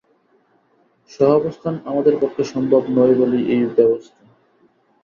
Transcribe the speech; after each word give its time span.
সহাবস্থান 1.11 1.75
আমাদের 1.85 2.15
পক্ষে 2.21 2.43
সম্ভব 2.53 2.81
নয় 2.97 3.15
বলেই 3.19 3.43
এই 3.53 3.63
ব্যবস্থা। 3.77 4.21